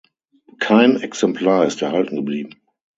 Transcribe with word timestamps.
Kein 0.57 0.99
Exemplar 0.99 1.67
ist 1.67 1.83
erhalten 1.83 2.15
geblieben. 2.15 2.55